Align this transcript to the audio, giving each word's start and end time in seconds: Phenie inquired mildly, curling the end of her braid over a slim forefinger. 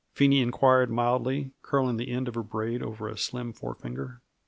Phenie 0.15 0.41
inquired 0.41 0.89
mildly, 0.89 1.51
curling 1.61 1.97
the 1.97 2.09
end 2.09 2.27
of 2.27 2.33
her 2.33 2.41
braid 2.41 2.81
over 2.81 3.07
a 3.07 3.15
slim 3.15 3.53
forefinger. 3.53 4.23